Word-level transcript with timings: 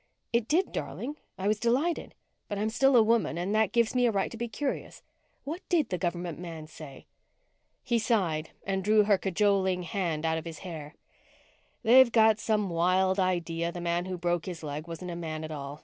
"It 0.33 0.47
did, 0.47 0.71
darling. 0.71 1.17
I 1.37 1.47
was 1.47 1.59
delighted. 1.59 2.15
But 2.47 2.57
I'm 2.57 2.71
still 2.71 2.95
a 2.97 3.03
woman 3.03 3.37
and 3.37 3.53
that 3.53 3.71
gives 3.71 3.93
me 3.93 4.07
a 4.07 4.11
right 4.11 4.31
to 4.31 4.35
be 4.37 4.47
curious. 4.47 5.03
What 5.43 5.61
did 5.69 5.89
the 5.89 5.99
government 5.99 6.39
man 6.39 6.65
say?" 6.65 7.05
He 7.83 7.99
sighed 7.99 8.49
and 8.63 8.83
drew 8.83 9.03
her 9.03 9.19
cajoling 9.19 9.83
hand 9.83 10.25
out 10.25 10.39
of 10.39 10.45
his 10.45 10.57
hair. 10.65 10.95
"They've 11.83 12.11
got 12.11 12.39
some 12.39 12.67
wild 12.71 13.19
idea 13.19 13.71
the 13.71 13.79
man 13.79 14.05
who 14.05 14.17
broke 14.17 14.47
his 14.47 14.63
leg 14.63 14.87
wasn't 14.87 15.11
a 15.11 15.15
man 15.15 15.43
at 15.43 15.51
all. 15.51 15.79